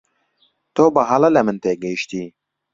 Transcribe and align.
تۆ 0.75 0.83
بەهەڵە 0.95 1.29
لە 1.35 1.41
من 1.47 1.57
تێگەیشتی. 1.63 2.23